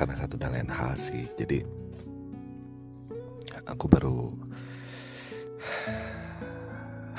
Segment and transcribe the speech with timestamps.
[0.00, 1.28] karena satu dan lain hal sih.
[1.36, 1.60] Jadi
[3.68, 4.32] aku baru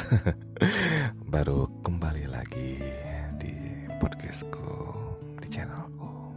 [1.33, 2.81] baru kembali lagi
[3.37, 3.53] di
[4.01, 4.97] podcastku
[5.37, 6.33] di channelku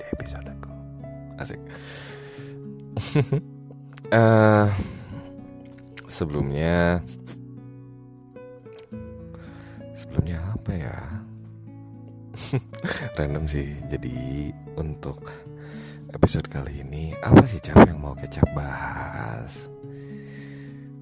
[0.00, 0.72] di episodeku.
[1.36, 1.60] Asik.
[4.08, 4.64] Uh,
[6.16, 7.04] sebelumnya
[9.92, 10.96] sebelumnya apa ya?
[13.20, 14.48] Random sih jadi
[14.80, 15.49] untuk
[16.10, 19.70] episode kali ini apa sih cap yang mau kecap bahas?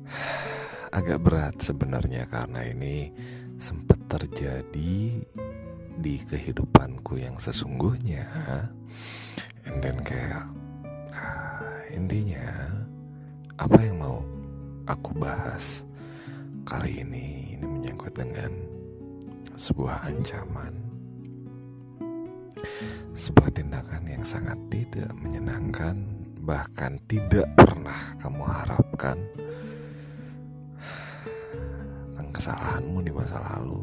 [0.99, 3.13] Agak berat sebenarnya karena ini
[3.57, 5.25] sempat terjadi
[5.99, 8.25] di kehidupanku yang sesungguhnya.
[9.65, 10.45] And then kayak
[11.99, 12.69] intinya
[13.57, 14.21] apa yang mau
[14.85, 15.89] aku bahas
[16.69, 18.53] kali ini ini menyangkut dengan
[19.57, 20.88] sebuah ancaman
[23.13, 26.05] sebuah tindakan yang sangat tidak menyenangkan
[26.43, 29.19] bahkan tidak pernah kamu harapkan.
[32.39, 33.83] Kesalahanmu di masa lalu.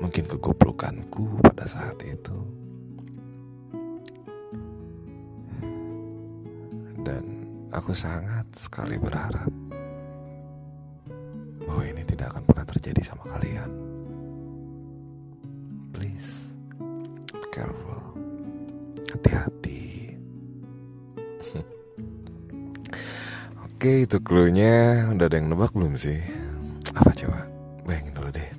[0.00, 2.40] Mungkin kegoblokanku pada saat itu.
[7.04, 7.24] Dan
[7.68, 9.52] aku sangat sekali berharap
[11.68, 13.83] Bahwa ini tidak akan pernah terjadi sama kalian
[17.54, 18.02] careful.
[19.14, 20.10] Hati-hati.
[23.70, 25.06] Oke itu clue-nya.
[25.14, 26.18] Udah ada yang nebak belum sih?
[26.98, 27.46] Apa coba?
[27.86, 28.50] Bayangin dulu deh.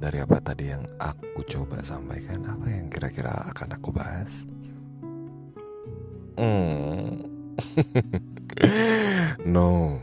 [0.00, 2.40] Dari apa tadi yang aku coba sampaikan?
[2.48, 4.48] Apa yang kira-kira akan aku bahas?
[6.40, 7.28] Hmm.
[9.52, 10.00] no.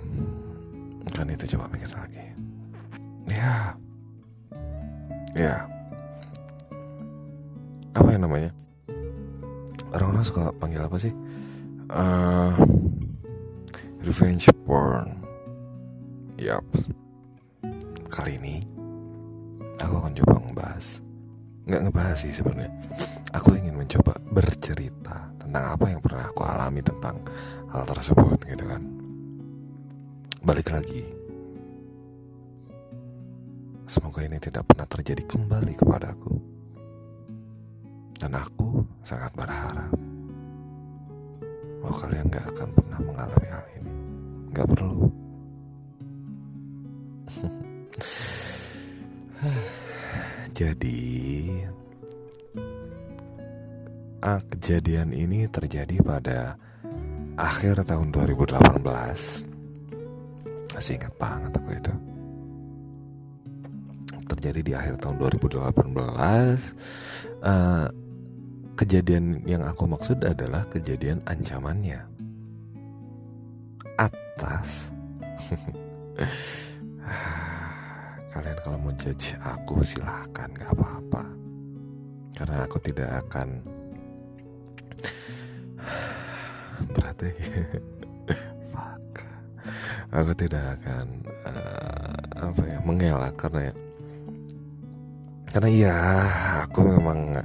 [1.17, 2.29] Kan itu coba mikir lagi.
[3.25, 3.73] Ya.
[5.33, 5.65] Ya.
[5.65, 5.78] Apa
[10.29, 11.09] suka panggil apa sih?
[11.89, 12.53] Uh,
[14.05, 15.17] revenge porn.
[16.39, 16.63] Yap
[18.07, 18.63] Kali ini
[19.81, 21.01] Aku akan coba ngebahas.
[21.67, 22.71] Nggak ngebahas sih sebenarnya.
[23.35, 27.19] Aku ingin mencoba bercerita Tentang apa yang pernah aku alami Tentang
[27.73, 28.81] hal tersebut gitu kan.
[30.45, 31.03] Balik lagi.
[33.89, 36.37] Semoga ini tidak pernah terjadi kembali kepadaku
[38.21, 40.08] Dan aku sangat berharap
[41.79, 43.91] Bahwa kalian gak akan pernah mengalami hal ini.
[44.51, 45.07] Gak perlu.
[50.59, 50.99] Jadi
[54.19, 56.59] ah, Kejadian ini terjadi pada
[57.39, 58.83] Akhir tahun 2018
[60.75, 61.93] Masih ingat banget aku itu.
[64.27, 65.63] Terjadi di akhir tahun 2018
[67.41, 67.87] uh,
[68.79, 71.99] Kejadian yang aku maksud adalah kejadian ancamannya.
[73.99, 74.87] Atas.
[78.31, 81.27] Kalian kalau mau judge aku silahkan gak apa-apa.
[82.39, 83.59] Karena aku tidak akan
[86.95, 87.35] Berarti
[88.71, 89.27] Fuck.
[90.07, 93.75] Aku tidak akan uh, Apa ya Mengelak karena ya.
[95.51, 95.95] Karena iya
[96.63, 97.35] Aku memang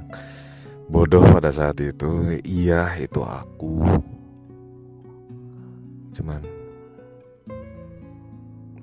[0.85, 2.37] Bodoh pada saat itu.
[2.45, 3.81] Iya itu aku.
[6.13, 6.41] Cuman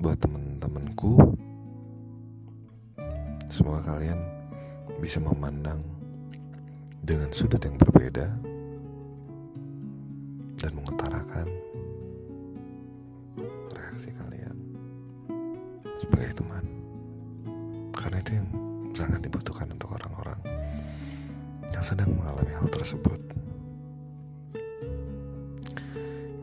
[0.03, 1.39] Buat temen-temenku
[3.47, 4.19] Semoga kalian
[4.99, 5.83] bisa memandang
[7.03, 8.31] dengan sudut yang berbeda
[10.63, 11.47] dan mengutarakan
[13.75, 14.57] reaksi kalian
[15.99, 16.65] sebagai teman.
[17.93, 18.49] Karena itu yang
[18.95, 20.52] sangat dibutuhkan untuk orang-orang
[21.83, 23.19] yang sedang mengalami hal tersebut.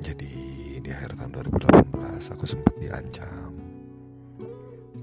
[0.03, 0.35] Jadi
[0.83, 3.55] di akhir tahun 2018 aku sempat diancam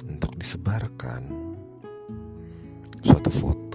[0.04, 1.24] untuk disebarkan
[3.00, 3.65] suatu foto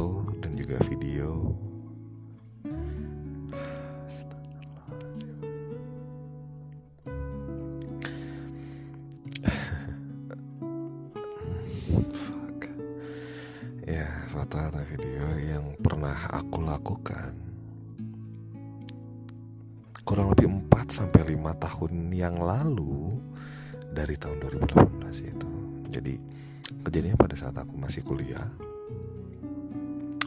[27.41, 28.45] saat aku masih kuliah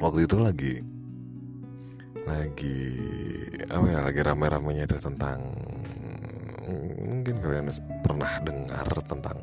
[0.02, 0.74] waktu itu lagi
[2.26, 2.80] lagi
[3.70, 5.38] apa ya lagi rame-ramenya itu tentang
[7.04, 7.70] mungkin kalian
[8.02, 9.38] pernah dengar tentang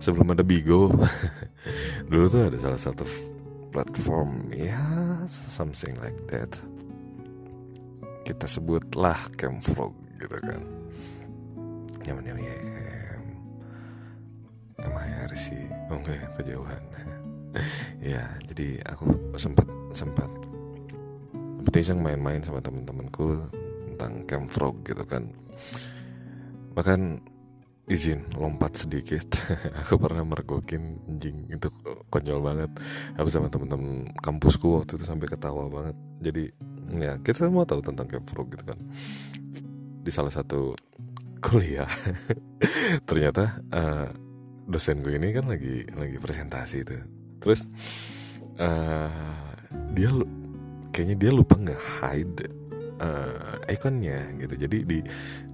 [0.00, 0.92] sebelum ada Bigo.
[2.10, 3.04] Dulu tuh ada salah satu
[3.72, 4.80] platform ya
[5.28, 6.52] something like that.
[8.24, 10.60] Kita sebutlah Camfrog gitu kan.
[12.04, 12.83] Nyaman nyaman ya
[15.34, 15.50] MIRC
[15.90, 16.82] oh enggak kejauhan.
[18.02, 20.26] Ya jadi aku sempat sempat
[21.62, 23.46] sempat iseng main-main sama temen-temenku
[23.94, 25.30] tentang Camfrog gitu kan.
[26.74, 27.22] Bahkan
[27.86, 29.38] izin lompat sedikit.
[29.86, 31.70] Aku pernah mergokin anjing itu
[32.10, 32.70] konyol banget.
[33.14, 35.96] Aku sama temen-temen kampusku waktu itu sampai ketawa banget.
[36.26, 36.50] Jadi
[36.98, 38.78] ya kita semua tahu tentang Camfrog gitu kan.
[40.02, 40.74] Di salah satu
[41.38, 41.90] kuliah
[43.08, 44.23] ternyata uh,
[44.64, 46.96] dosen gue ini kan lagi lagi presentasi itu
[47.40, 47.68] terus
[48.58, 49.10] uh,
[49.92, 50.10] dia
[50.94, 52.64] kayaknya dia lupa nggak hide
[53.02, 54.54] uh, ikonnya gitu.
[54.66, 54.98] Jadi di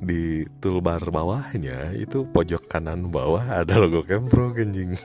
[0.00, 0.20] di
[0.60, 4.96] toolbar bawahnya itu pojok kanan bawah ada logo Kempro kenjing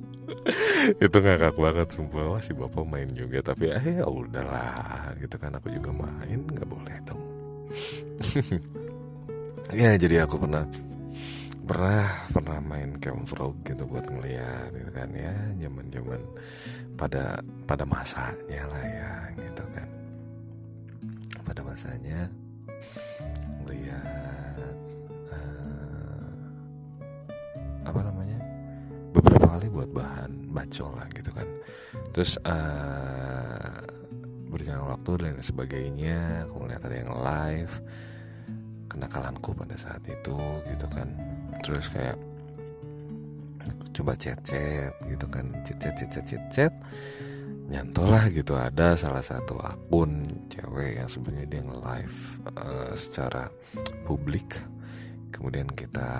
[1.04, 2.36] itu ngakak banget sumpah.
[2.36, 3.44] Wah si bapak main juga.
[3.44, 5.52] Tapi eh ya udahlah gitu kan.
[5.60, 7.22] Aku juga main nggak boleh dong.
[9.72, 10.68] Ya jadi aku pernah
[11.62, 16.20] pernah pernah main Camfrog gitu buat ngeliat gitu kan ya zaman zaman
[16.98, 19.88] pada pada masanya lah ya gitu kan.
[21.42, 22.26] Pada masanya
[23.66, 24.74] lihat
[25.30, 26.34] uh,
[27.86, 28.38] apa namanya
[29.14, 31.46] beberapa kali buat bahan bacol lah gitu kan.
[32.10, 33.78] Terus uh,
[34.50, 37.74] berjalan waktu dan sebagainya aku melihat ada yang live
[38.92, 40.36] kenakalanku pada saat itu
[40.68, 41.31] gitu kan
[41.62, 42.18] terus kayak
[43.94, 45.46] coba chat chat gitu kan.
[45.62, 46.74] Chat chat chat chat chat, chat.
[47.70, 48.52] nyantol lah gitu.
[48.58, 52.20] Ada salah satu akun cewek yang sebenarnya dia nge-live
[52.52, 53.48] uh, secara
[54.04, 54.60] publik.
[55.32, 56.10] Kemudian kita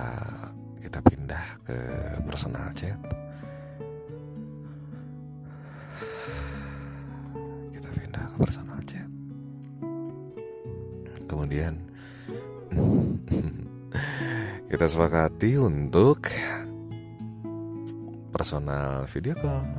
[0.81, 1.77] kita pindah ke
[2.25, 2.97] personal chat.
[7.69, 9.09] Kita pindah ke personal chat.
[11.29, 11.73] Kemudian
[14.73, 16.33] kita sepakati untuk
[18.33, 19.69] personal video call.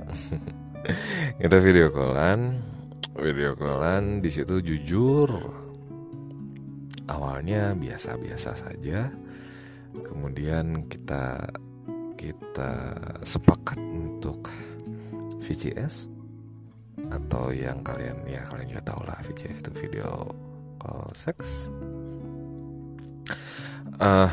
[1.43, 2.63] kita video callan,
[3.19, 5.35] video callan di situ jujur
[7.11, 9.11] awalnya biasa-biasa saja.
[9.99, 11.43] Kemudian kita
[12.15, 12.95] kita
[13.27, 14.47] sepakat untuk
[15.43, 16.07] VCS
[17.11, 20.31] atau yang kalian ya kalian juga tahu lah VCS itu video
[20.79, 21.67] call seks
[24.01, 24.31] uh,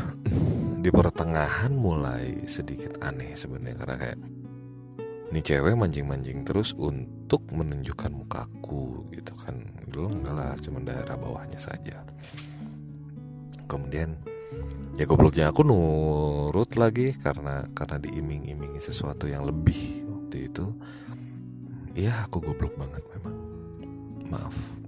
[0.81, 4.19] di pertengahan mulai sedikit aneh sebenarnya karena kayak
[5.31, 9.63] ini cewek mancing-mancing terus untuk menunjukkan mukaku gitu kan.
[9.88, 12.04] Dulu enggak lah cuma daerah bawahnya saja.
[13.70, 14.20] Kemudian
[15.00, 20.68] ya gobloknya aku nurut lagi karena karena diiming-imingi sesuatu yang lebih waktu itu.
[21.96, 23.36] Iya aku goblok banget memang.
[24.27, 24.81] Maaf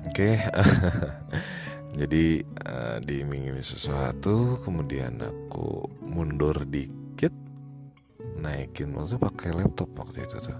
[0.00, 0.34] Oke, okay.
[2.00, 7.30] jadi uh, diiming-iming sesuatu, kemudian aku mundur dikit,
[8.40, 10.56] naikin maksudnya pakai laptop waktu itu tuh,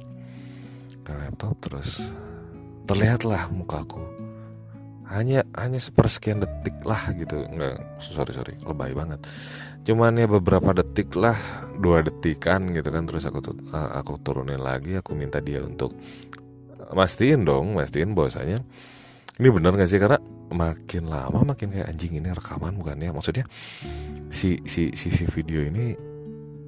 [1.00, 2.04] pakai laptop terus
[2.84, 4.04] terlihatlah mukaku,
[5.08, 9.24] hanya hanya sepersekian detik lah gitu, enggak sorry sorry lebay banget,
[9.88, 11.40] cuman ya beberapa detik lah,
[11.80, 13.40] dua detikan gitu kan, terus aku
[13.72, 15.96] uh, aku turunin lagi, aku minta dia untuk
[16.92, 18.60] mastiin dong, mastiin bahwasanya
[19.40, 19.96] ini bener gak sih?
[19.96, 20.20] Karena
[20.52, 23.10] makin lama makin kayak anjing ini rekaman bukan ya?
[23.16, 23.48] Maksudnya
[24.28, 25.96] si si si, si video ini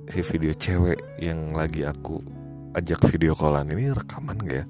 [0.09, 2.19] si video cewek yang lagi aku
[2.73, 4.67] ajak video callan ini rekaman gak ya?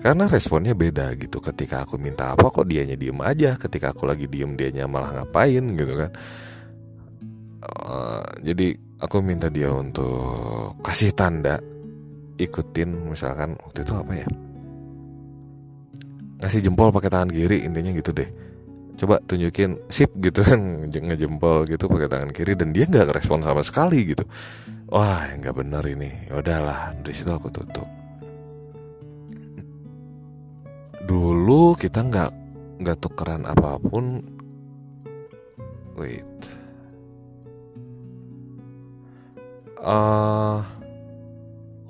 [0.00, 1.44] Karena responnya beda gitu.
[1.44, 3.60] Ketika aku minta apa kok dianya diem aja?
[3.60, 6.10] Ketika aku lagi diem dianya malah ngapain gitu kan?
[7.62, 11.62] Uh, jadi aku minta dia untuk kasih tanda
[12.40, 14.26] ikutin misalkan waktu itu apa ya
[16.42, 18.26] ngasih jempol pakai tangan kiri intinya gitu deh.
[18.98, 23.62] Coba tunjukin sip gitu kan ngejempol gitu pakai tangan kiri dan dia nggak respon sama
[23.62, 24.26] sekali gitu.
[24.90, 26.26] Wah nggak benar ini.
[26.26, 27.86] Ya udahlah dari situ aku tutup.
[31.06, 32.30] Dulu kita nggak
[32.82, 34.18] nggak tukeran apa pun.
[35.94, 36.26] Wait.
[39.82, 40.62] Uh,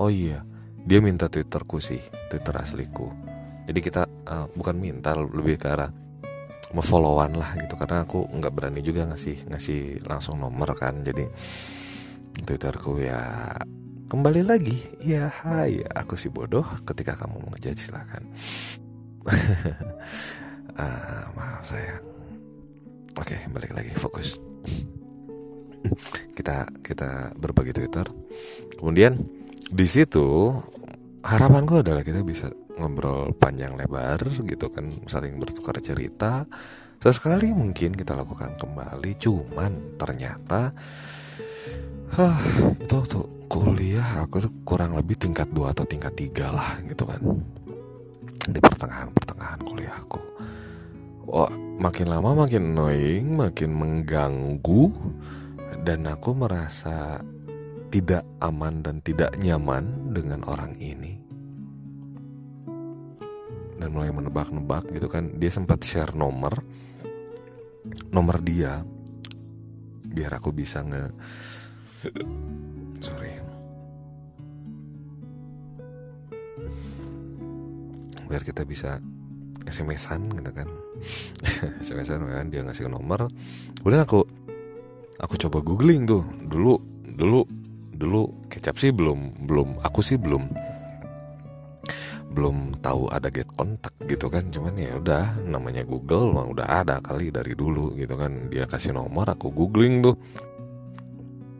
[0.01, 0.41] oh iya
[0.83, 3.13] dia minta twitterku sih twitter asliku
[3.63, 5.91] jadi kita uh, bukan minta lebih ke arah
[6.81, 7.77] followan lah gitu.
[7.77, 11.05] Karena aku nggak berani juga ngasih ngasih langsung nomor kan.
[11.05, 11.29] Jadi
[12.43, 13.53] twitterku ya
[14.09, 14.77] kembali lagi.
[15.05, 18.23] Ya hai aku si bodoh ketika kamu mau ngejat silakan.
[20.75, 22.01] Uh, maaf saya
[23.21, 24.41] oke balik lagi fokus.
[26.33, 28.09] Kita kita berbagi twitter.
[28.81, 29.21] Kemudian
[29.69, 30.57] di situ
[31.21, 32.49] harapanku adalah kita bisa
[32.79, 36.47] ngobrol panjang lebar gitu kan saling bertukar cerita.
[37.03, 40.71] Sesekali mungkin kita lakukan kembali cuman ternyata
[42.15, 42.39] huh,
[42.79, 47.21] itu tuh kuliah aku tuh kurang lebih tingkat 2 atau tingkat 3 lah gitu kan.
[48.43, 50.23] Di pertengahan-pertengahan kuliahku
[51.33, 51.51] oh,
[51.81, 54.93] makin lama makin annoying makin mengganggu
[55.83, 57.25] dan aku merasa
[57.89, 61.22] tidak aman dan tidak nyaman dengan orang ini
[63.83, 66.63] dan mulai menebak-nebak gitu kan dia sempat share nomor
[68.15, 68.87] nomor dia
[70.07, 71.03] biar aku bisa nge
[73.03, 73.33] sorry.
[78.27, 78.97] Biar kita bisa
[79.69, 80.69] SMS-an gitu kan.
[81.85, 83.29] SMS-an kan dia ngasih nomor.
[83.81, 84.25] Kemudian aku
[85.21, 86.81] aku coba googling tuh dulu
[87.13, 87.45] dulu
[87.93, 90.49] dulu kecap sih belum belum aku sih belum
[92.33, 94.49] belum tahu ada get kontak gitu kan.
[94.49, 98.49] Cuman ya udah namanya Google mah udah ada kali dari dulu gitu kan.
[98.49, 100.17] Dia kasih nomor aku googling tuh.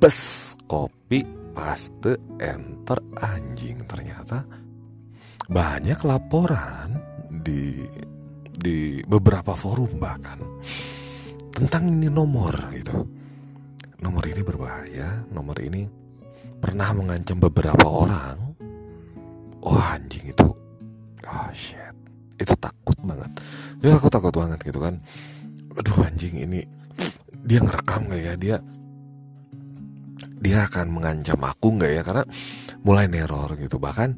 [0.01, 3.77] Bes copy paste enter anjing.
[3.85, 4.43] Ternyata
[5.47, 6.97] banyak laporan
[7.29, 7.85] di
[8.49, 10.41] di beberapa forum bahkan
[11.53, 12.97] tentang ini nomor gitu.
[14.03, 15.87] Nomor ini berbahaya nomor ini
[16.59, 18.39] pernah mengancam beberapa orang.
[19.63, 20.62] Wah anjing itu
[21.33, 21.97] oh shit.
[22.37, 23.31] Itu takut banget.
[23.81, 25.01] Ya aku takut banget gitu kan.
[25.73, 26.61] Aduh anjing ini
[27.43, 28.35] dia ngerekam gak ya?
[28.37, 28.57] Dia
[30.43, 32.03] dia akan mengancam aku nggak ya?
[32.03, 32.25] Karena
[32.83, 33.79] mulai neror gitu.
[33.79, 34.11] Bahkan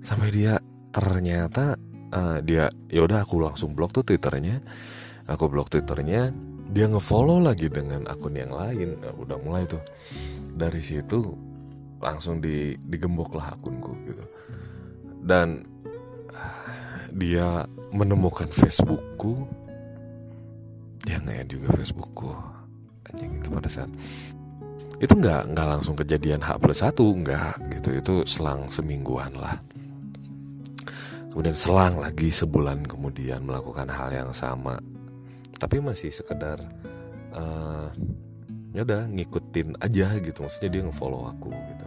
[0.00, 0.56] sampai dia
[0.94, 1.74] ternyata
[2.14, 4.62] uh, dia ya udah aku langsung blok tuh twitternya.
[5.26, 6.30] Aku blok twitternya.
[6.64, 8.98] Dia ngefollow lagi dengan akun yang lain.
[9.02, 9.82] Nah, udah mulai tuh.
[10.54, 11.18] Dari situ
[11.98, 14.24] langsung di digembok lah akunku gitu.
[15.24, 15.73] Dan
[17.14, 19.46] dia menemukan Facebookku.
[21.06, 22.34] Ya nggak juga Facebookku.
[23.12, 23.90] Anjing itu pada saat
[25.02, 27.88] itu nggak nggak langsung kejadian H plus satu nggak gitu.
[27.94, 29.60] Itu selang semingguan lah.
[31.30, 34.78] Kemudian selang lagi sebulan kemudian melakukan hal yang sama.
[35.58, 36.62] Tapi masih sekedar
[37.34, 37.90] uh,
[38.74, 40.38] ya udah ngikutin aja gitu.
[40.46, 41.86] Maksudnya dia ngefollow aku gitu.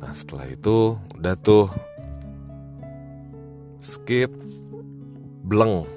[0.00, 1.68] Nah setelah itu udah tuh
[3.80, 4.28] skip
[5.48, 5.88] bleng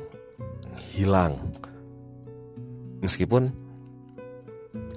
[0.95, 1.37] hilang.
[3.03, 3.51] Meskipun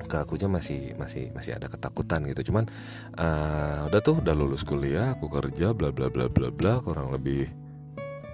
[0.07, 2.55] ke akunya masih masih masih ada ketakutan gitu.
[2.55, 2.71] Cuman
[3.19, 7.50] uh, udah tuh udah lulus kuliah aku kerja bla bla bla bla bla kurang lebih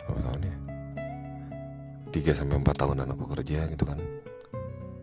[0.05, 0.57] berapa tahun ya?
[2.13, 3.97] Tiga sampai empat tahunan aku kerja gitu kan.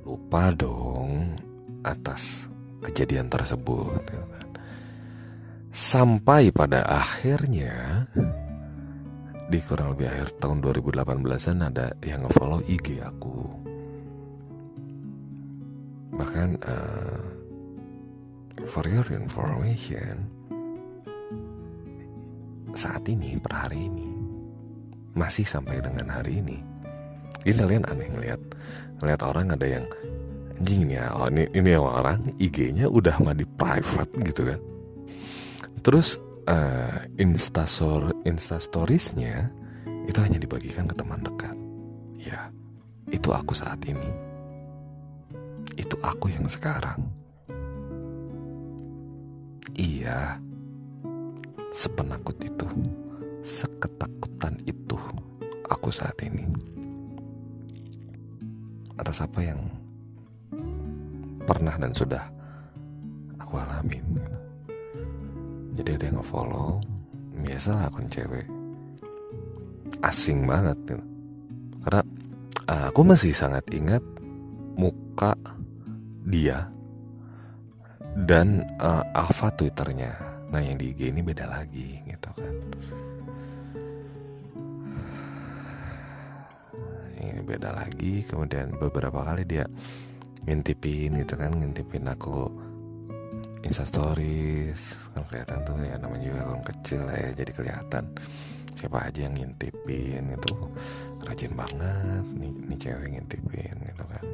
[0.05, 1.41] Lupa dong
[1.81, 2.45] atas
[2.85, 4.47] kejadian tersebut gitu kan.
[5.69, 8.05] sampai pada akhirnya
[9.49, 13.49] di kurang lebih akhir tahun 2018an ada yang ngefollow IG aku.
[16.13, 17.21] Bahkan uh,
[18.69, 20.29] for your information
[22.77, 24.05] saat ini per hari ini
[25.17, 26.61] masih sampai dengan hari ini
[27.49, 28.41] ini kalian aneh ngeliat
[29.01, 29.85] ngeliat orang ada yang
[30.59, 34.59] anjing ya oh, ini ini orang IG-nya udah mah di private gitu kan.
[35.81, 39.53] Terus uh, instastor instastoriesnya
[40.09, 41.53] itu hanya dibagikan ke teman dekat.
[42.17, 42.49] Ya,
[43.13, 44.09] itu aku saat ini.
[45.77, 46.97] Itu aku yang sekarang.
[49.79, 50.35] Iya,
[51.71, 52.67] sepenakut itu,
[53.45, 54.97] seketakutan itu
[55.69, 56.43] aku saat ini.
[58.99, 59.61] Atas apa yang
[61.47, 62.27] pernah dan sudah
[63.39, 64.03] aku alamin
[65.79, 66.83] jadi ada yang ngefollow
[67.39, 68.47] biasalah akun cewek.
[70.03, 71.03] Asing banget gitu.
[71.79, 72.03] karena
[72.67, 74.03] uh, aku masih sangat ingat
[74.75, 75.39] muka
[76.27, 76.67] dia
[78.27, 80.19] dan uh, alpha twitternya.
[80.51, 82.53] Nah yang di IG ini beda lagi gitu kan.
[87.19, 89.63] Ini beda lagi kemudian beberapa kali dia
[90.43, 92.68] ngintipin gitu kan ngintipin aku
[93.59, 98.03] Insta stories kan kelihatan tuh ya namanya juga akun kecil lah ya jadi kelihatan.
[98.79, 100.55] Siapa aja yang ngintipin itu
[101.27, 104.25] rajin banget nih nih cewek ngintipin gitu kan.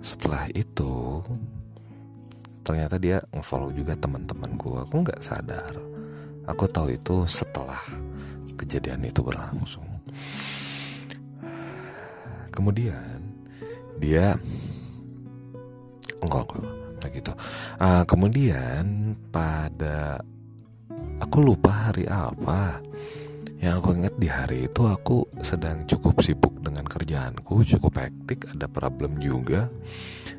[0.00, 1.20] Setelah itu
[2.64, 5.76] ternyata dia ngefollow juga teman-temanku aku nggak sadar.
[6.48, 7.82] Aku tahu itu setelah
[8.56, 9.84] kejadian itu berlangsung.
[12.48, 13.15] Kemudian
[14.00, 14.36] dia
[16.20, 17.32] enggak enggak kayak gitu.
[17.78, 20.20] Uh, kemudian pada
[21.20, 22.82] aku lupa hari apa.
[23.56, 28.68] Yang aku ingat di hari itu aku sedang cukup sibuk dengan kerjaanku cukup hektik ada
[28.68, 29.72] problem juga.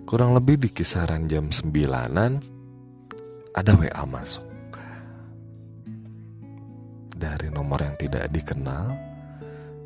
[0.06, 2.38] Kurang lebih di kisaran jam sembilanan
[3.58, 4.46] ada WA masuk.
[7.18, 8.94] Dari nomor yang tidak dikenal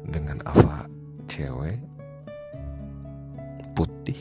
[0.04, 0.92] dengan apa
[1.32, 1.80] cewek
[4.02, 4.18] putih.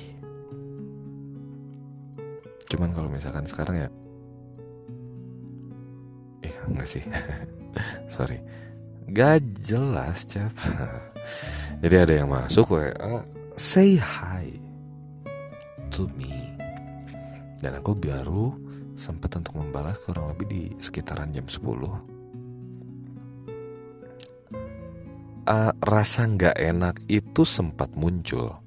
[2.69, 3.89] Cuman kalau misalkan sekarang ya
[6.45, 7.01] eh enggak sih.
[8.15, 8.45] Sorry.
[9.11, 10.55] Gak jelas cap
[11.83, 13.25] jadi ada yang masuk WA
[13.57, 14.53] say hi
[15.89, 16.53] to me.
[17.59, 18.53] Dan aku baru
[19.01, 22.21] sempat untuk membalas kurang lebih di sekitaran jam 10
[25.51, 28.61] uh, rasa nggak enak itu sempat muncul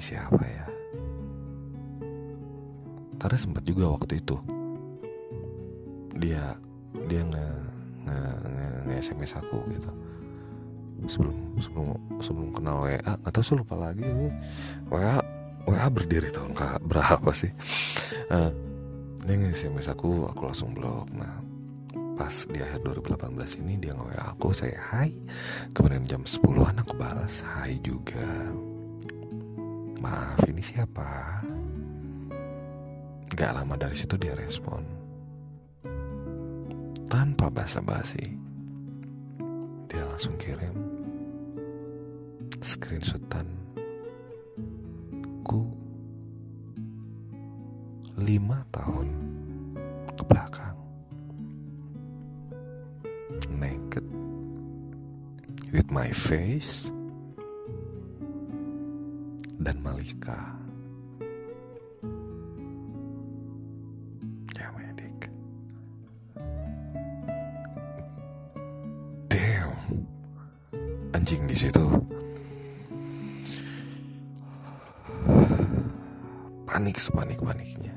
[0.00, 0.66] siapa ya?
[3.20, 4.36] Karena sempat juga waktu itu.
[6.16, 6.56] Dia
[7.06, 7.46] dia nge
[8.08, 9.92] nge, nge, nge SMS aku gitu.
[11.08, 11.86] Sebelum sebelum
[12.20, 14.04] sebelum kenal WA atau saya lupa lagi.
[14.04, 14.28] Ini
[14.88, 15.20] WA
[15.68, 17.52] WA berdiri tahun berapa sih?
[18.32, 18.50] Uh,
[19.28, 21.12] nge SMS aku aku langsung blok.
[21.12, 21.50] Nah
[22.20, 25.08] pas di akhir 2018 ini dia nge WA aku saya hai
[25.72, 28.52] kemudian jam 10an aku balas hai juga
[30.00, 31.44] maaf ini siapa?
[33.36, 34.82] Gak lama dari situ dia respon.
[37.06, 38.24] Tanpa basa-basi
[39.90, 40.72] dia langsung kirim
[42.62, 43.44] screenshotan
[45.44, 45.68] ku
[48.16, 49.08] lima tahun
[50.16, 50.78] ke belakang.
[53.50, 54.06] Naked
[55.74, 56.94] with my face
[59.60, 60.40] dan Malika.
[64.56, 65.28] Ya medik
[69.28, 69.76] damn.
[71.12, 71.84] Anjing di situ.
[76.64, 77.92] Panik sepanik paniknya.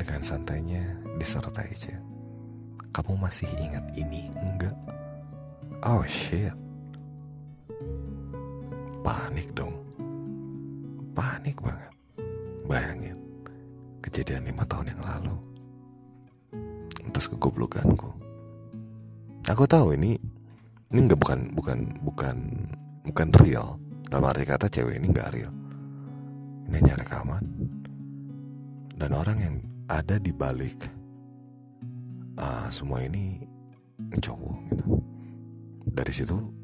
[0.00, 2.00] Dengan santainya disertai chat
[2.90, 4.32] kamu masih ingat ini?
[4.40, 4.74] Enggak.
[5.84, 6.69] Oh shit
[9.10, 9.74] panik dong.
[11.18, 11.90] Panik banget.
[12.70, 13.18] Bayangin
[13.98, 15.34] kejadian lima tahun yang lalu.
[17.10, 18.06] Atas kegoblokanku.
[19.50, 20.14] Aku tahu ini
[20.94, 22.36] ini nggak bukan bukan bukan
[23.10, 23.82] bukan real.
[24.06, 25.50] Dalam arti kata cewek ini nggak real.
[26.70, 27.42] Ini hanya rekaman.
[28.94, 29.56] Dan orang yang
[29.90, 30.86] ada di balik
[32.38, 33.42] uh, semua ini
[34.22, 34.86] cowok gitu.
[35.90, 36.59] Dari situ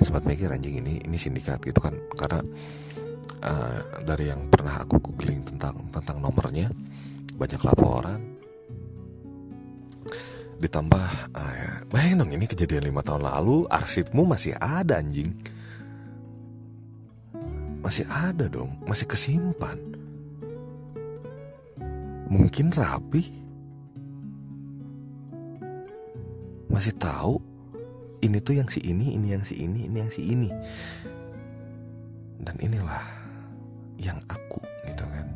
[0.00, 1.94] sempat mikir anjing ini ini sindikat gitu kan.
[2.16, 2.40] Karena
[3.44, 6.68] uh, dari yang pernah aku googling tentang tentang nomornya
[7.36, 8.20] banyak laporan.
[10.60, 11.72] Ditambah uh, ya,
[12.20, 15.32] dong ini kejadian lima tahun lalu arsipmu masih ada anjing.
[17.80, 19.80] Masih ada dong masih kesimpan.
[22.28, 23.24] Mungkin rapi.
[26.70, 27.49] Masih tahu
[28.20, 30.50] ini tuh yang si ini, ini yang si ini, ini yang si ini.
[32.40, 33.04] Dan inilah
[34.00, 35.26] yang aku gitu kan.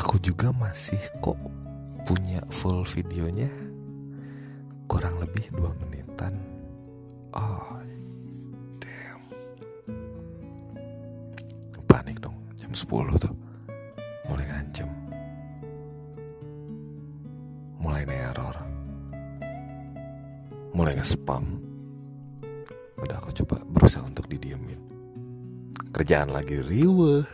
[0.00, 1.36] Aku juga masih kok
[2.08, 3.48] punya full videonya
[4.88, 6.36] kurang lebih dua menitan.
[7.32, 7.80] Oh,
[8.80, 9.20] damn.
[11.88, 13.32] Panik dong, jam 10 tuh.
[14.28, 14.88] Mulai ngancem.
[17.80, 18.31] Mulai neror
[20.72, 21.44] mulai nge-spam.
[23.00, 24.80] Udah aku coba berusaha untuk didiemin.
[25.92, 27.24] Kerjaan lagi riweh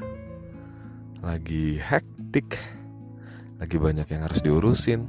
[1.18, 2.54] lagi hektik
[3.58, 5.02] lagi banyak yang harus diurusin.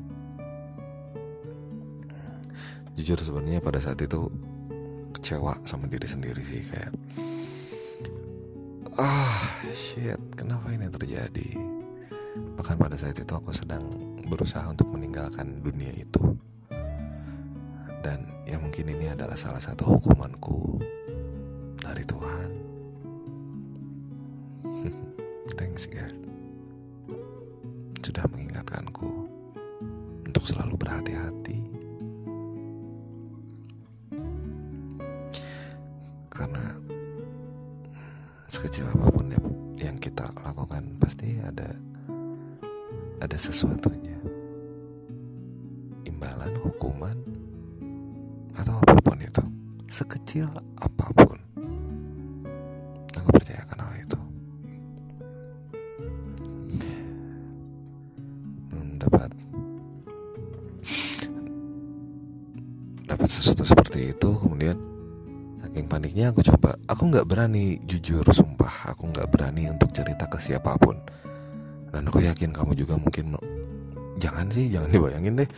[2.98, 4.28] Jujur sebenarnya pada saat itu
[5.14, 6.92] kecewa sama diri sendiri sih kayak
[9.00, 11.50] ah shit kenapa ini terjadi?
[12.60, 13.86] Bahkan pada saat itu aku sedang
[14.28, 16.36] berusaha untuk meninggalkan dunia itu
[18.00, 20.80] dan ya mungkin ini adalah salah satu hukumanku
[21.84, 22.50] dari Tuhan.
[25.60, 26.14] Thanks girl
[28.00, 29.12] Sudah mengingatkanku
[30.24, 31.58] Untuk selalu berhati-hati.
[36.30, 36.78] Karena
[38.50, 39.42] Sekecil apa pun ya
[39.90, 41.76] yang kita lakukan Pasti ada
[43.20, 44.16] Ada sesuatunya.
[46.08, 47.39] Imbalan, hukuman
[48.58, 49.44] Atau apa pun itu.
[49.90, 50.50] Sekecil.
[50.80, 51.38] Apa pun.
[53.18, 54.20] Aku percayakan hal itu.
[58.70, 59.30] Belum dapat.
[63.10, 64.78] Dapat sesuatu seperti itu Kemudian
[65.60, 66.78] Saking paniknya aku coba.
[66.86, 71.02] Aku gak berani jujur sumpah Aku gak berani untuk cerita ke siapa pun.
[71.90, 73.34] Dan aku yakin kamu juga mungkin
[74.22, 75.50] Jangan sih Jangan dibayangin deh.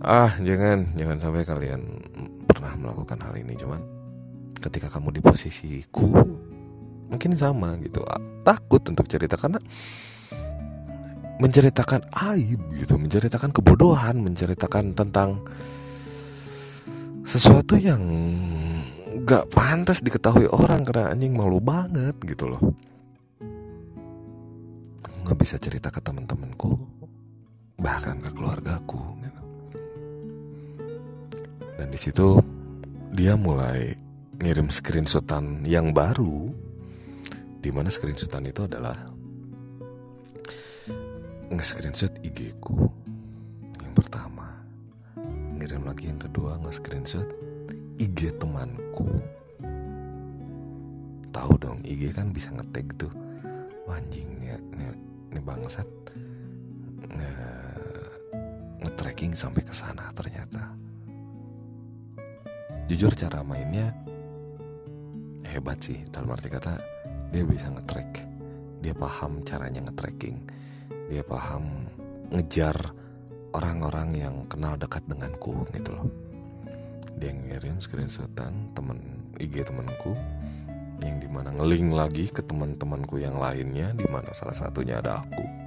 [0.00, 1.80] Ah jangan Jangan sampai kalian
[2.58, 3.78] Pernah melakukan hal ini Cuman
[4.58, 6.10] Ketika kamu di posisiku
[7.06, 8.02] Mungkin sama gitu
[8.42, 9.62] Takut untuk cerita Karena
[11.38, 15.46] Menceritakan aib gitu Menceritakan kebodohan Menceritakan tentang
[17.22, 18.02] Sesuatu yang
[19.22, 22.62] Gak pantas diketahui orang Karena anjing malu banget gitu loh
[25.22, 26.74] Gak bisa cerita ke teman-temanku
[27.78, 29.47] Bahkan ke keluargaku gitu.
[31.88, 32.36] Dan di situ
[33.16, 33.96] dia mulai
[34.44, 36.52] ngirim screenshotan yang baru
[37.64, 39.08] Di mana screenshotan itu adalah
[41.48, 42.76] Nge-screenshot IG ku
[43.80, 44.52] Yang pertama
[45.56, 47.24] Ngirim lagi yang kedua nge-screenshot
[47.98, 49.10] IG temanku.
[51.34, 53.10] Tahu dong IG kan bisa ngetag tuh.
[53.90, 54.94] Anjing nih, nih,
[55.34, 55.88] nih bangsat
[57.10, 57.32] nge,
[58.86, 60.77] nge-tracking sampai ke sana ternyata
[62.88, 63.92] Jujur cara mainnya
[65.44, 66.00] hebat sih.
[66.08, 66.72] Dalam arti kata
[67.28, 68.24] dia bisa nge-track.
[68.80, 70.40] Dia paham caranya nge-tracking.
[71.12, 71.84] Dia paham
[72.32, 72.76] ngejar
[73.52, 76.08] orang-orang yang kenal dekat denganku gitu loh.
[77.20, 80.16] Dia ngirim screenshotan temen IG temanku
[81.04, 85.57] yang di mana ngeling lagi ke teman-temanku yang lainnya di mana salah satunya ada aku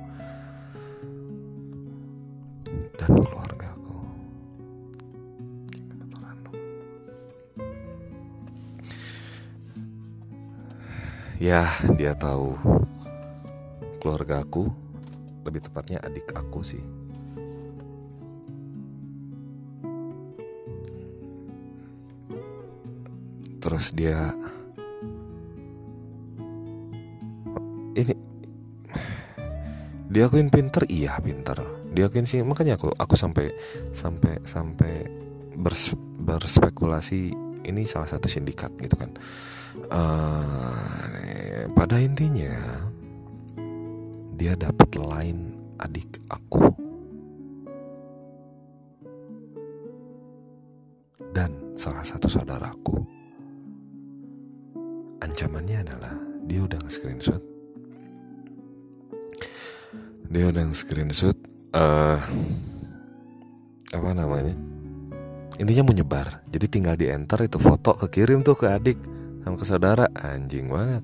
[11.41, 11.65] ya
[11.97, 12.53] dia tahu.
[13.97, 14.69] Keluargaku
[15.41, 16.81] lebih tepatnya adik aku sih.
[23.61, 24.33] Terus dia
[27.97, 28.13] ini
[30.09, 30.85] diakuin pinter?
[30.89, 31.57] Iya pinter.
[31.89, 33.53] Diakuin sih makanya aku aku sampai
[33.93, 34.93] sampai sampai
[35.57, 37.33] bers, berspekulasi
[37.65, 39.13] ini salah satu sindikat gitu kan.
[39.93, 40.81] Uh,
[41.69, 42.87] pada intinya
[44.41, 46.65] dia dapat line adik aku.
[51.31, 52.97] Dan salah satu saudaraku.
[55.21, 56.17] Ancamannya adalah
[56.49, 57.43] dia udah nge-screenshot.
[60.31, 61.37] Dia udah nge-screenshot
[61.77, 62.17] uh,
[63.93, 64.57] apa namanya?
[65.61, 66.41] Intinya mau nyebar.
[66.49, 68.97] Jadi tinggal di enter itu foto kekirim tuh ke adik
[69.41, 71.03] sama ke saudara anjing banget.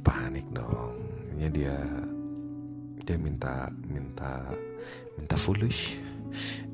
[0.00, 0.96] Panik dong.
[1.36, 1.76] Ini dia
[3.02, 4.40] dia minta minta
[5.20, 6.00] minta foolish.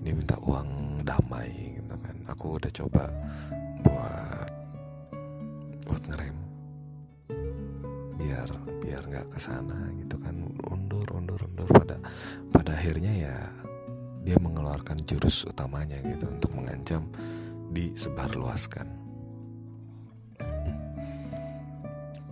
[0.03, 2.17] Dia minta uang damai gitu kan.
[2.31, 3.05] Aku udah coba
[3.83, 4.51] buat
[5.89, 6.37] buat ngerem.
[8.21, 8.49] Biar
[8.85, 10.37] biar nggak ke sana gitu kan.
[10.71, 11.67] Undur undur undur.
[11.73, 11.99] Pada
[12.55, 13.37] pada akhirnya ya
[14.23, 17.11] dia mengeluarkan jurus utamanya gitu untuk mengancam
[17.75, 19.02] disebarluaskan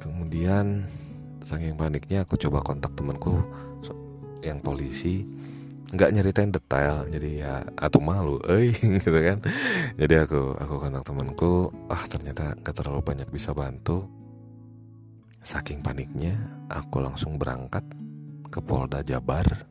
[0.01, 0.89] kemudian
[1.45, 3.45] saking paniknya aku coba kontak temanku
[4.41, 5.25] yang polisi.
[5.91, 9.43] Nggak nyeritain detail jadi ya atau malu eh gitu kan.
[9.99, 14.09] Jadi aku aku kontak temanku ah ternyata nggak terlalu banyak bisa bantu.
[15.41, 16.37] Saking paniknya
[16.69, 17.83] aku langsung berangkat
[18.49, 19.67] ke Polda Jabar.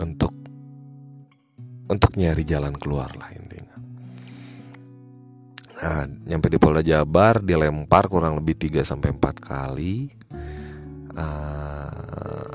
[0.00, 0.32] Untuk
[1.90, 3.59] untuk nyari jalan keluar lah intinya
[5.80, 10.12] nah nyampe di Polda Jabar dilempar kurang lebih 3 sampai empat kali.
[11.10, 12.46] Uh,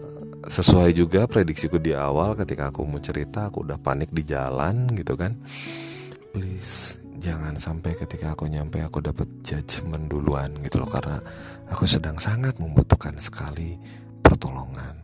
[0.45, 5.17] sesuai juga prediksiku di awal ketika aku mau cerita aku udah panik di jalan gitu
[5.17, 5.33] kan.
[6.31, 10.89] Please jangan sampai ketika aku nyampe aku dapat judgement duluan gitu loh.
[10.89, 11.17] Karena
[11.65, 13.73] aku sedang sangat membutuhkan sekali
[14.21, 15.01] pertolongan.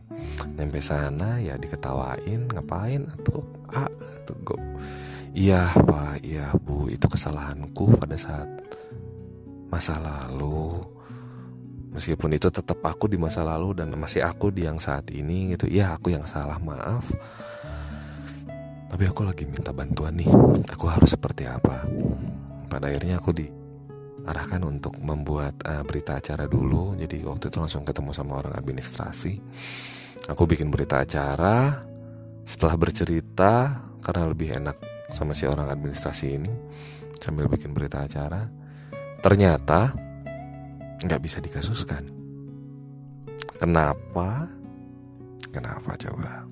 [0.54, 3.42] Nyampe sana ya diketawain ngapain atau
[3.74, 3.90] ah
[4.22, 4.56] atau go
[5.32, 6.22] iya pak.
[6.24, 6.88] Iya bu.
[6.88, 8.48] Itu kesalahanku pada saat
[9.72, 10.80] masa lalu.
[11.92, 15.68] Meskipun itu tetap aku di masa lalu dan masih aku di yang saat ini gitu.
[15.68, 17.04] Ya aku yang salah maaf.
[18.88, 20.28] Tapi aku lagi minta bantuan nih.
[20.72, 21.84] Aku harus seperti apa?
[22.68, 26.96] Pada akhirnya aku diarahkan untuk membuat uh, berita acara dulu.
[26.96, 29.36] Jadi waktu itu langsung ketemu sama orang administrasi.
[30.32, 31.88] Aku bikin berita acara.
[32.44, 36.52] Setelah bercerita karena lebih enak sama si orang administrasi ini
[37.20, 38.48] sambil bikin berita acara
[39.22, 39.94] ternyata
[41.02, 42.06] nggak bisa dikasuskan.
[43.58, 44.50] Kenapa?
[45.54, 46.46] Kenapa coba?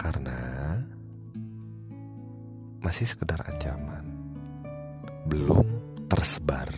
[0.00, 0.36] Karena
[2.80, 4.04] masih sekedar ancaman,
[5.28, 5.64] belum
[6.08, 6.72] tersebar.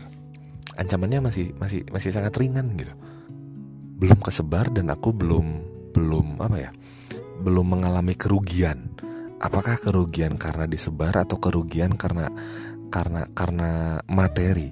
[0.74, 2.90] Ancamannya masih masih masih sangat ringan gitu.
[4.02, 5.46] Belum kesebar dan aku belum
[5.94, 6.70] belum apa ya?
[7.38, 8.90] Belum mengalami kerugian.
[9.42, 12.30] Apakah kerugian karena disebar atau kerugian karena
[12.94, 14.70] karena karena materi?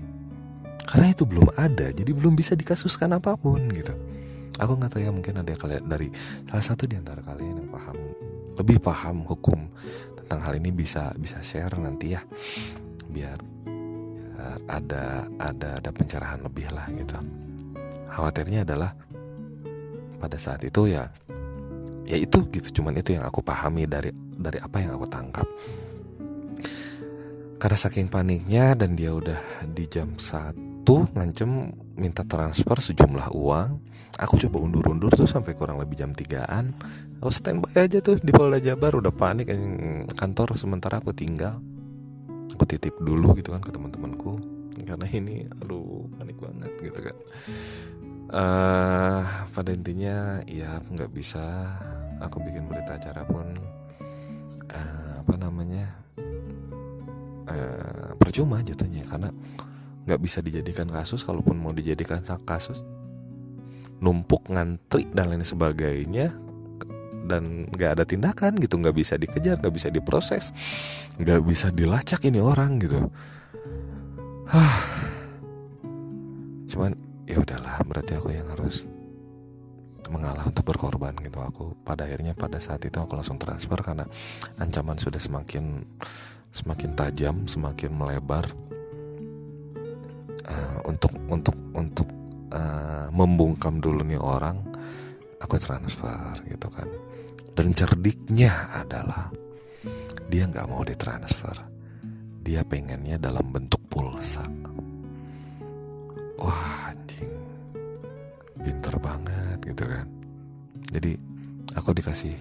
[0.87, 3.91] Karena itu belum ada jadi belum bisa dikasuskan apa pun gitu.
[4.63, 6.07] Aku nggak tahu ya mungkin ada kalian dari
[6.47, 7.97] salah satu di antara kalian yang paham
[8.61, 9.73] lebih paham hukum
[10.23, 12.23] tentang hal ini bisa bisa share nanti ya.
[13.11, 17.19] Biar, biar ada ada ada pencerahan lebih lah gitu.
[18.11, 18.95] Khawatirnya adalah
[20.21, 21.09] pada saat itu ya
[22.11, 25.47] ya itu gitu cuman itu yang aku pahami dari dari apa yang aku tangkap.
[27.61, 33.71] Karena saking paniknya dan dia udah di jam saat itu ngancem minta transfer sejumlah uang
[34.17, 36.73] aku coba undur-undur tuh sampai kurang lebih jam 3an
[37.23, 39.53] aku standby aja tuh di Polda Jabar udah panik
[40.17, 41.63] kantor sementara aku tinggal.
[42.51, 44.41] Aku titip dulu gitu kan ke teman-temanku
[44.83, 47.17] karena ini aduh panik banget gitu kan.
[48.31, 49.23] Uh,
[49.55, 51.71] pada intinya ya nggak bisa
[52.21, 53.57] aku bikin berita acara pun
[54.71, 55.91] uh, apa namanya
[57.49, 59.33] uh, percuma jatuhnya karena
[60.05, 62.81] nggak bisa dijadikan kasus kalaupun mau dijadikan kasus
[64.01, 66.33] numpuk ngantri dan lain sebagainya
[67.29, 70.57] dan nggak ada tindakan gitu nggak bisa dikejar nggak bisa diproses
[71.21, 73.13] nggak bisa dilacak ini orang gitu.
[76.71, 76.97] Cuman
[77.29, 78.89] ya udahlah berarti aku yang harus
[80.11, 81.39] mengalah untuk berkorban gitu.
[81.39, 84.05] Aku pada akhirnya pada saat itu aku langsung transfer karena
[84.59, 85.87] ancaman sudah semakin
[86.51, 88.51] semakin tajam semakin melebar.
[90.51, 92.09] Uh, untuk untuk untuk
[92.51, 94.59] uh, membungkam dulu nih orang
[95.39, 96.91] aku transfer gitu kan.
[97.55, 99.31] Dan cerdiknya adalah
[100.27, 101.55] dia nggak mau ditransfer.
[102.41, 104.43] Dia pengennya dalam bentuk pulsa.
[106.41, 106.91] Wah
[108.61, 110.07] pinter banget gitu kan.
[110.91, 111.17] Jadi
[111.77, 112.35] aku dikasih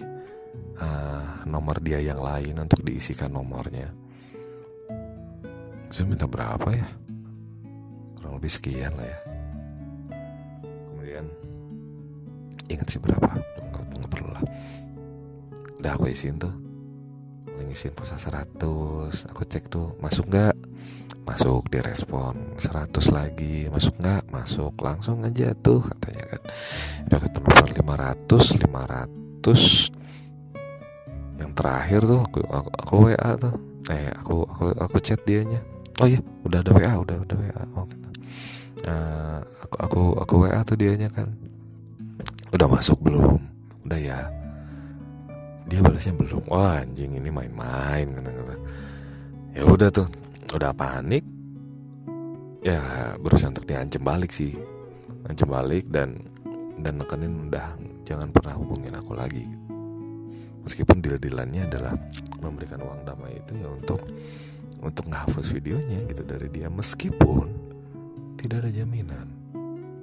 [0.80, 3.90] uh, nomor dia yang lain untuk diisikan nomornya.
[5.90, 6.86] Saya minta berapa ya?
[8.20, 9.18] Kurang lebih sekian lah ya.
[10.92, 11.26] Kemudian
[12.70, 13.26] ingat sih berapa?
[13.26, 14.44] Nggak, perlu lah.
[15.82, 16.54] Udah aku isiin tuh.
[17.60, 20.58] Ngisiin pulsa 100 aku cek tuh masuk nggak
[21.26, 22.58] masuk direspon.
[22.58, 23.68] 100 lagi.
[23.70, 24.24] Masuk nggak?
[24.32, 24.74] Masuk.
[24.82, 26.42] Langsung aja tuh katanya kan.
[27.06, 27.48] Udah ketemu
[27.80, 29.90] 500 500
[31.40, 33.54] yang terakhir tuh aku, aku, aku WA tuh.
[33.88, 35.60] Eh aku aku aku chat dianya.
[36.00, 38.08] Oh iya udah ada WA udah udah WA oh, gitu.
[38.88, 41.32] Uh, aku aku aku WA tuh dianya kan.
[42.52, 43.40] Udah masuk belum?
[43.88, 44.28] Udah ya.
[45.70, 46.44] Dia balasnya belum.
[46.50, 48.54] Wah anjing ini main-main kata kata
[49.54, 50.06] ya udah tuh
[50.54, 51.24] udah panik.
[52.60, 54.56] Ya berusaha untuk diancam balik sih.
[55.26, 56.20] Ancam balik dan
[56.80, 59.46] dan nekenin udah jangan pernah hubungin aku lagi.
[60.60, 61.94] Meskipun deal-dealannya adalah
[62.44, 64.00] memberikan uang damai itu ya untuk
[64.80, 66.68] untuk ngehapus videonya gitu dari dia.
[66.68, 67.48] Meskipun
[68.36, 69.28] tidak ada jaminan.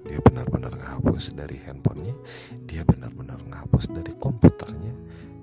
[0.07, 2.15] Dia benar-benar ngehapus dari handphonenya
[2.63, 4.93] dia benar-benar ngehapus dari komputernya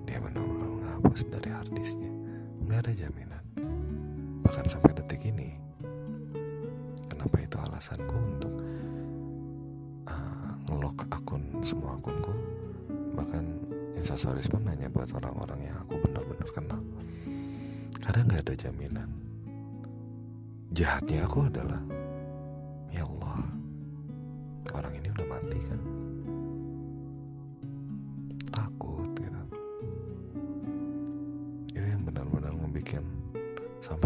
[0.09, 2.11] dia benar-benar ngehapus dari harddisknya
[2.65, 3.44] nggak ada jaminan
[4.45, 5.57] bahkan sampai detik ini
[7.09, 8.53] kenapa itu alasanku untuk
[10.05, 12.29] uh, ngelok akun semua akunku?
[13.17, 13.43] Bahkan
[13.97, 16.81] instastories pun hanya buat orang-orang yang aku benar-benar kenal.
[18.05, 19.09] Karena nggak ada jaminan.
[20.69, 21.81] Jahatnya aku adalah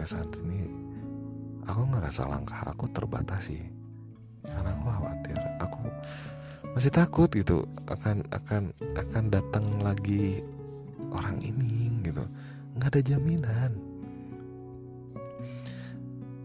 [0.09, 0.65] saat ini
[1.69, 3.61] aku ngerasa langkah aku terbatasi.
[4.41, 5.81] Karena aku khawatir aku
[6.73, 10.41] masih takut gitu akan akan akan datang lagi
[11.13, 12.25] orang ini gitu.
[12.73, 13.71] Nggak ada jaminan.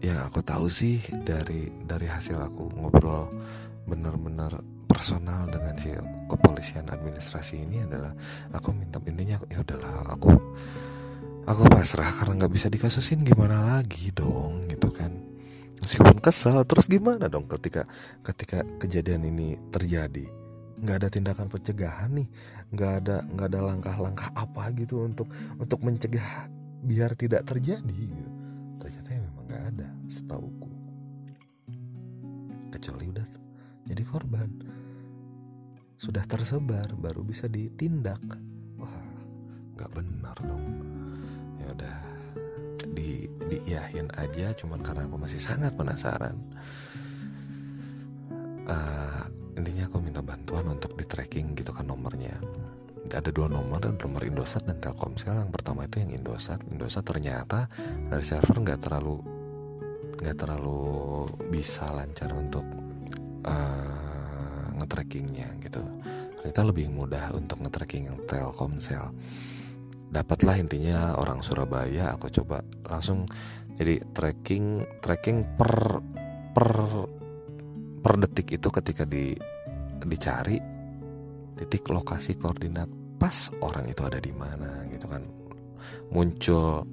[0.05, 3.33] Yang aku tahu sih dari dari hasil aku ngobrol
[3.89, 5.89] bener-bener personal dengan si
[6.29, 8.13] kepolisian administrasi ini adalah
[8.53, 10.29] aku minta intinya ya udahlah aku
[11.45, 15.13] aku pasrah karena nggak bisa dikasusin gimana lagi dong gitu kan.
[15.77, 17.85] Meskipun kesel terus gimana dong ketika
[18.25, 20.25] ketika kejadian ini terjadi?
[20.81, 22.27] Nggak ada tindakan pencegahan nih
[22.73, 25.29] nggak ada nggak ada langkah-langkah apa gitu untuk
[25.61, 26.49] untuk mencegah
[26.81, 28.31] biar tidak terjadi gitu.
[28.81, 30.71] ternyata ya memang nggak ada setauku.
[32.73, 33.25] Kecuali udah
[33.85, 34.49] jadi korban.
[35.95, 38.21] Sudah tersebar baru bisa ditindak.
[38.81, 39.05] Wah
[39.77, 40.65] nggak benar dong
[41.65, 41.95] ya udah
[42.85, 46.37] di diiyahin aja cuman karena aku masih sangat penasaran.
[48.65, 49.21] Uh,
[49.53, 52.37] intinya aku minta bantuan untuk di tracking gitu kan nomornya.
[53.05, 55.37] Ada dua nomor dan nomor Indosat dan Telkomsel.
[55.45, 56.65] Yang pertama itu yang Indosat.
[56.73, 57.69] Indosat ternyata
[58.09, 59.21] dari server nggak terlalu
[60.15, 60.81] nggak terlalu
[61.53, 62.65] bisa lancar untuk
[63.45, 65.85] uh, nge-trackingnya gitu.
[66.41, 69.13] Ternyata lebih mudah untuk nge-tracking yang Telkomsel
[70.15, 73.27] dapatlah intinya orang Surabaya aku coba langsung
[73.75, 75.99] jadi tracking tracking per
[76.55, 76.71] per
[77.99, 79.35] per detik itu ketika di
[80.07, 80.55] dicari
[81.59, 82.87] titik lokasi koordinat
[83.19, 85.23] pas orang itu ada di mana gitu kan.
[86.15, 86.87] Muncul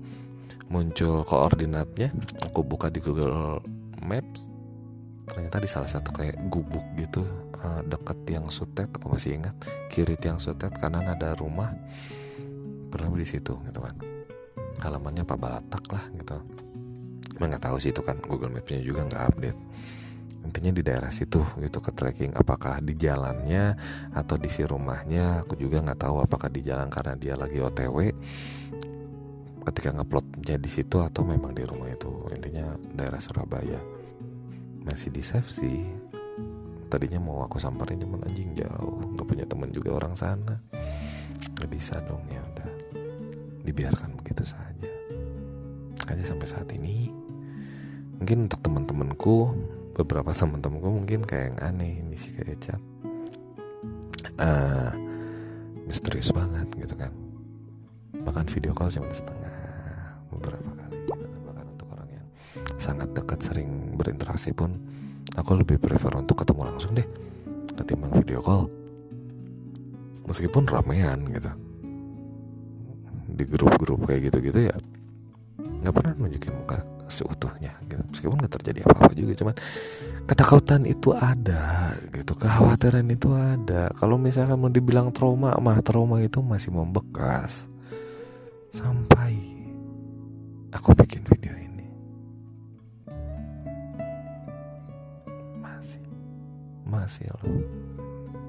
[0.72, 2.11] muncul koordinatnya
[2.42, 3.61] aku buka di Google
[4.02, 4.48] Maps
[5.28, 7.22] ternyata di salah satu kayak gubuk gitu
[7.61, 9.54] uh, deket tiang sutet aku masih ingat
[9.92, 11.70] kiri tiang sutet kanan ada rumah
[12.92, 13.96] kurang lebih di situ gitu kan.
[14.85, 16.37] Halamannya Pak Balatak lah gitu.
[17.40, 19.61] Nggak tahu sih itu kan Google Mapsnya juga nggak update.
[20.42, 23.78] Intinya di daerah situ gitu ke tracking apakah di jalannya
[24.12, 25.46] atau di si rumahnya.
[25.46, 27.98] Aku juga nggak tahu apakah di jalan karena dia lagi OTW
[29.62, 32.11] ketika nguploadnya di situ atau memang di rumah itu.
[32.35, 33.81] Intinya daerah Surabaya.
[34.83, 35.81] Masih di save sih.
[36.90, 38.98] Tadinya mau aku samperin cuman anjing jauh.
[39.14, 40.59] Nggak punya teman juga orang sana.
[41.55, 42.51] Nggak bisa dong ya
[43.62, 44.90] dibiarkan begitu saja.
[46.11, 47.09] Aja sampai saat ini
[48.18, 49.37] mungkin untuk teman-temanku
[49.98, 52.83] beberapa teman-temanku mungkin kayak yang aneh ini sih kayak cap
[54.38, 54.90] uh,
[55.87, 57.14] misterius banget gitu kan.
[58.22, 59.57] Bahkan video call cuma setengah
[60.31, 61.40] beberapa kali gitu kan.
[61.46, 62.27] bahkan untuk orang yang
[62.79, 64.79] sangat dekat sering berinteraksi pun
[65.38, 67.07] aku lebih prefer untuk ketemu langsung deh
[67.79, 68.66] ketimbang video call.
[70.22, 71.51] Meskipun ramean gitu
[73.33, 74.77] di grup-grup kayak gitu-gitu ya
[75.83, 76.79] nggak pernah nunjukin muka
[77.12, 78.03] seutuhnya gitu.
[78.14, 79.55] Meskipun nggak terjadi apa-apa juga cuman
[80.25, 83.92] ketakutan itu ada gitu kekhawatiran itu ada.
[83.99, 87.68] Kalau misalnya mau dibilang trauma mah trauma itu masih membekas.
[88.73, 89.37] Sampai
[90.73, 91.87] aku bikin video ini.
[95.61, 96.01] Masih
[96.88, 97.61] masih loh.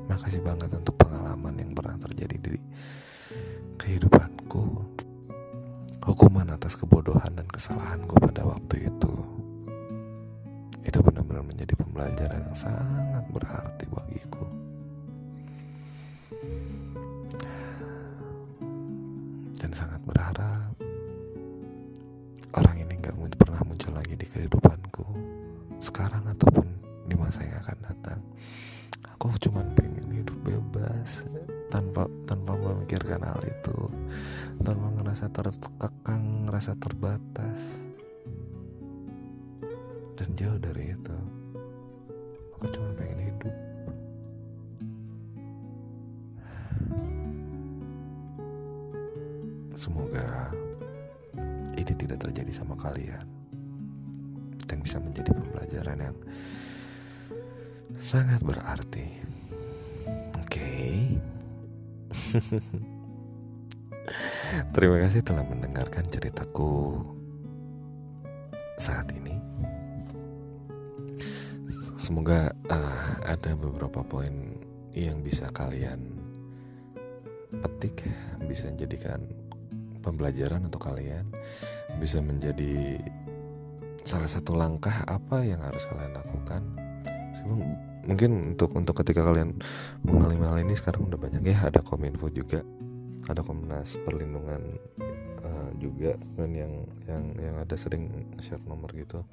[0.07, 2.55] Makasih banget untuk pengalaman yang pernah terjadi di
[3.77, 4.85] kehidupanku.
[6.03, 9.13] Hukuman atas kebodohan dan kesalahanku pada waktu itu.
[10.83, 14.45] Itu benar-benar menjadi pembelajaran yang sangat berarti bagiku.
[19.63, 20.75] Dan sangat berharap
[22.51, 25.07] orang ini nggak pernah muncul lagi di kehidupanku.
[25.79, 26.67] Sekarang ataupun
[27.07, 28.19] di masa yang akan datang.
[29.15, 31.23] Aku cuma pengen hidup bebas
[31.73, 33.89] tanpa tanpa memikirkan hal itu.
[34.61, 37.57] Tanpa ngerasa terkekang ngerasa terbatas.
[40.13, 41.17] Dan jauh dari itu
[42.53, 43.55] aku cuma pengen hidup.
[49.73, 50.53] Semoga
[51.73, 53.25] ini tidak terjadi sama kalian
[54.69, 56.17] dan bisa menjadi pembelajaran yang
[57.99, 59.11] sangat berarti.
[60.39, 60.55] Oke.
[60.55, 61.32] okay.
[64.75, 66.97] Terima kasih telah mendengarkan ceritaku
[68.81, 69.37] saat ini.
[71.95, 74.59] Semoga uh, ada beberapa poin
[74.91, 76.19] yang bisa kalian
[77.63, 78.03] petik,
[78.49, 79.23] bisa menjadikan
[80.03, 81.23] pembelajaran untuk kalian,
[82.01, 82.99] bisa menjadi
[84.03, 86.63] salah satu langkah apa yang harus kalian lakukan.
[88.03, 89.55] Mungkin untuk untuk ketika kalian
[90.03, 91.57] mengalami hal ini sekarang udah banyak ya.
[91.71, 92.59] Ada kominfo juga
[93.23, 94.61] ada Komnas Perlindungan
[95.43, 96.73] uh, juga kan yang
[97.07, 98.11] yang yang ada sering
[98.43, 99.23] share nomor gitu.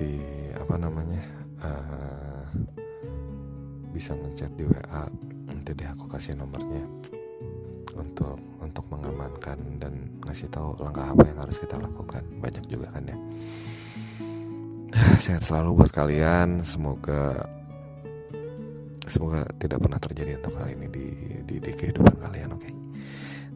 [0.00, 0.16] Di
[0.56, 1.22] apa namanya
[1.60, 2.44] uh,
[3.92, 5.04] bisa ngechat di WA
[5.48, 6.84] nanti deh aku kasih nomornya.
[7.96, 12.24] Untuk untuk mengamankan dan ngasih tahu langkah apa yang harus kita lakukan.
[12.40, 13.16] Banyak juga kan ya
[15.24, 17.44] sehat selalu buat kalian semoga
[19.06, 21.06] semoga tidak pernah terjadi untuk kali ini di
[21.44, 22.74] di, di kehidupan kalian oke okay?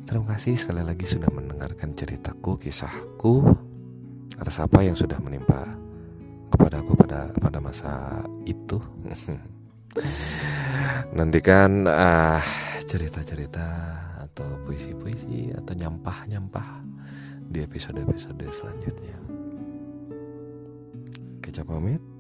[0.04, 3.48] terima kasih sekali lagi sudah mendengarkan ceritaku kisahku
[4.36, 5.64] atas apa yang sudah menimpa
[6.52, 8.78] kepadaku pada pada masa itu
[11.16, 12.40] nantikan uh,
[12.86, 13.66] cerita-cerita
[14.30, 16.86] atau puisi-puisi atau nyampah-nyampah
[17.50, 19.39] di episode-episode selanjutnya.
[21.50, 22.19] Kecap pamit.